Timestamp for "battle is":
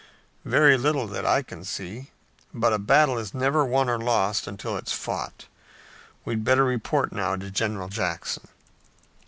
2.79-3.35